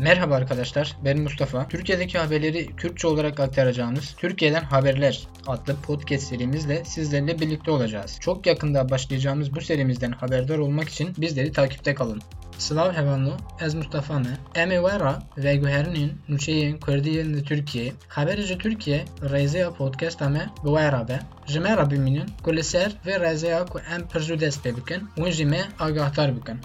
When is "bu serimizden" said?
9.54-10.12